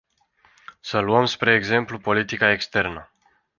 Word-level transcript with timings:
Să 0.79 0.99
luăm 0.99 1.25
spre 1.25 1.53
exemplu 1.53 1.99
politica 1.99 2.51
externă. 2.51 3.11